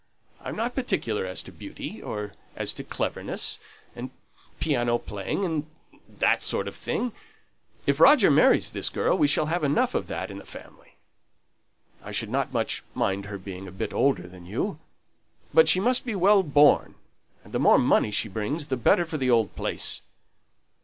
[0.43, 3.59] I'm not particular as to beauty, or as to cleverness,
[3.95, 4.09] and
[4.59, 5.67] piano playing, and
[6.09, 7.11] that sort of thing;
[7.85, 10.95] if Roger marries this girl, we shall have enough of that in the family.
[12.03, 14.79] I shouldn't much mind her being a bit older than you,
[15.53, 16.95] but she must be well born,
[17.43, 20.01] and the more money she brings the better for the old place."